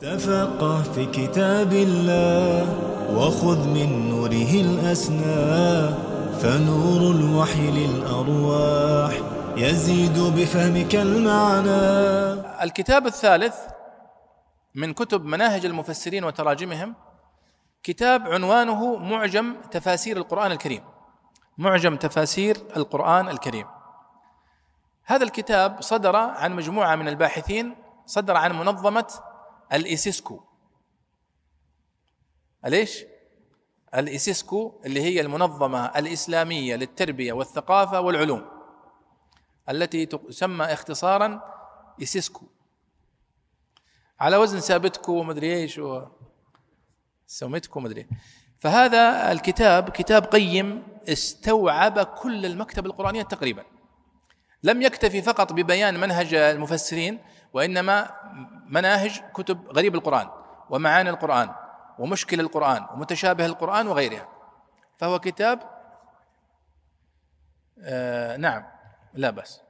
[0.00, 2.66] تفقه في كتاب الله
[3.16, 5.90] وخذ من نوره الأسنى
[6.38, 9.12] فنور الوحي للأرواح
[9.56, 11.82] يزيد بفهمك المعنى.
[12.62, 13.56] الكتاب الثالث
[14.74, 16.94] من كتب مناهج المفسرين وتراجمهم
[17.82, 20.82] كتاب عنوانه معجم تفاسير القرآن الكريم.
[21.58, 23.66] معجم تفاسير القرآن الكريم.
[25.04, 27.74] هذا الكتاب صدر عن مجموعة من الباحثين
[28.06, 29.27] صدر عن منظمة
[29.72, 30.40] الإيسيسكو.
[32.64, 33.04] ليش؟
[33.94, 38.44] الإيسيسكو اللي هي المنظمة الإسلامية للتربية والثقافة والعلوم
[39.68, 41.40] التي تسمى اختصارا
[42.00, 42.46] إيسيسكو.
[44.20, 46.06] على وزن سابتكو ومدري إيش و
[47.26, 48.06] سومتكو مدري
[48.58, 53.64] فهذا الكتاب كتاب قيم استوعب كل المكتبة القرآنية تقريبا.
[54.62, 57.18] لم يكتفي فقط ببيان منهج المفسرين
[57.52, 58.10] وإنما
[58.68, 60.28] مناهج كتب غريب القرآن
[60.70, 61.50] ومعاني القرآن
[61.98, 64.28] ومشكل القرآن ومتشابه القرآن وغيرها.
[64.98, 65.60] فهو كتاب
[67.82, 68.64] آه نعم
[69.14, 69.60] لا بأس.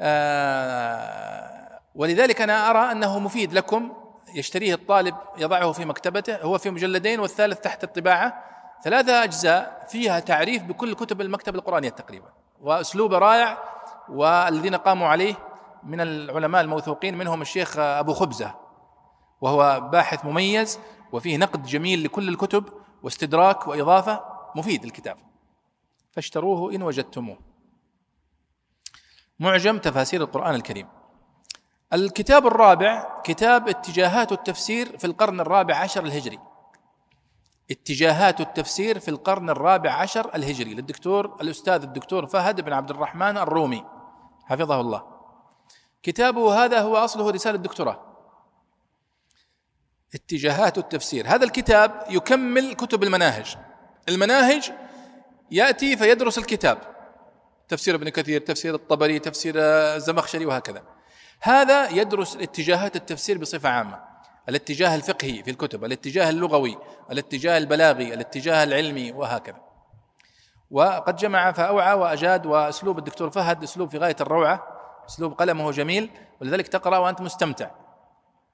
[0.00, 3.94] آه ولذلك أنا أرى أنه مفيد لكم
[4.34, 8.42] يشتريه الطالب يضعه في مكتبته هو في مجلدين والثالث تحت الطباعة.
[8.84, 13.58] ثلاثة أجزاء فيها تعريف بكل كتب المكتبة القرآنية تقريبا وأسلوبه رائع
[14.08, 15.34] والذين قاموا عليه
[15.82, 18.54] من العلماء الموثوقين منهم الشيخ أبو خبزة
[19.40, 20.78] وهو باحث مميز
[21.12, 22.64] وفيه نقد جميل لكل الكتب
[23.02, 24.24] واستدراك وإضافة
[24.56, 25.16] مفيد الكتاب
[26.12, 27.38] فاشتروه إن وجدتموه.
[29.40, 30.88] معجم تفاسير القرآن الكريم.
[31.92, 36.38] الكتاب الرابع كتاب اتجاهات التفسير في القرن الرابع عشر الهجري.
[37.70, 43.84] اتجاهات التفسير في القرن الرابع عشر الهجري للدكتور الأستاذ الدكتور فهد بن عبد الرحمن الرومي.
[44.44, 45.15] حفظه الله.
[46.02, 48.06] كتابه هذا هو أصله رسالة دكتوراه
[50.14, 51.26] اتجاهات التفسير.
[51.26, 53.56] هذا الكتاب يكمل كتب المناهج.
[54.08, 54.72] المناهج
[55.50, 56.78] يأتي فيدرس الكتاب.
[57.68, 60.82] تفسير ابن كثير تفسير الطبري تفسير الزمخشري وهكذا.
[61.40, 64.00] هذا يدرس اتجاهات التفسير بصفة عامة.
[64.48, 66.78] الاتجاه الفقهي في الكتب الاتجاه اللغوي
[67.12, 69.60] الاتجاه البلاغي الاتجاه العلمي وهكذا.
[70.70, 74.75] وقد جمع فأوعى وأجاد وأسلوب الدكتور فهد أسلوب في غاية الروعة.
[75.08, 77.70] أسلوب قلمه جميل ولذلك تقرأ وأنت مستمتع.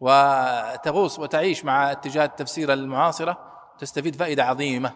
[0.00, 3.38] وتغوص وتعيش مع اتجاهات التفسير المعاصرة
[3.78, 4.92] تستفيد فائدة عظيمة.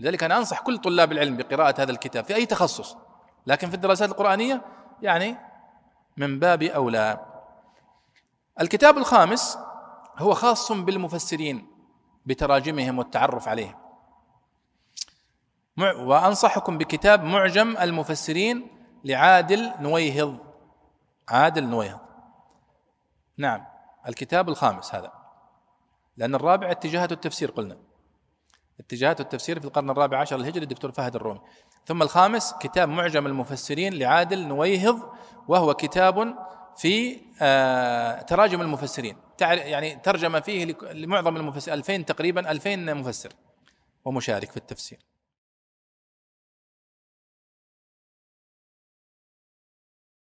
[0.00, 2.96] لذلك أنا أنصح كل طلاب العلم بقراءة هذا الكتاب في أي تخصص
[3.46, 4.62] لكن في الدراسات القرآنية
[5.02, 5.36] يعني
[6.16, 7.26] من باب أولى.
[8.60, 9.58] الكتاب الخامس
[10.18, 11.66] هو خاص بالمفسرين
[12.26, 13.74] بتراجمهم والتعرف عليهم.
[15.78, 18.68] وأنصحكم بكتاب معجم المفسرين
[19.04, 20.45] لعادل نويهض.
[21.28, 22.00] عادل نويهض
[23.36, 23.66] نعم
[24.08, 25.12] الكتاب الخامس هذا.
[26.16, 27.76] لأن الرابع اتجاهات التفسير قلنا.
[28.80, 31.40] اتجاهات التفسير في القرن الرابع عشر الهجري الدكتور فهد الرومي.
[31.84, 35.12] ثم الخامس كتاب معجم المفسرين لعادل نويهض
[35.48, 36.34] وهو كتاب
[36.76, 39.16] في آه تراجم المفسرين.
[39.40, 43.32] يعني ترجم فيه لمعظم المفسرين 2000 تقريبا 2000 مفسر
[44.04, 44.98] ومشارك في التفسير.